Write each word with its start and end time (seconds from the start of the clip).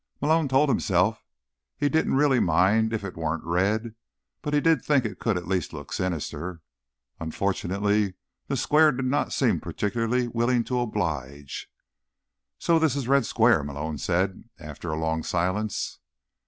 Malone 0.19 0.47
told 0.47 0.67
himself 0.67 1.23
he 1.77 1.87
didn't 1.87 2.15
really 2.15 2.39
mind 2.39 2.91
if 2.91 3.03
it 3.03 3.15
weren't 3.15 3.43
red, 3.43 3.93
but 4.41 4.51
he 4.51 4.59
did 4.59 4.83
think 4.83 5.05
it 5.05 5.19
could 5.19 5.37
at 5.37 5.47
least 5.47 5.73
look 5.73 5.93
sinister. 5.93 6.63
Unfortunately, 7.19 8.15
the 8.47 8.57
Square 8.57 8.93
did 8.93 9.05
not 9.05 9.31
seem 9.31 9.59
particularly 9.59 10.27
willing 10.27 10.63
to 10.63 10.79
oblige. 10.79 11.67
"So 12.57 12.79
this 12.79 12.95
is 12.95 13.07
Red 13.07 13.27
Square," 13.27 13.63
Malone 13.65 13.99
said, 13.99 14.45
after 14.59 14.89
a 14.91 14.95
long 14.97 15.21
silence. 15.21 15.99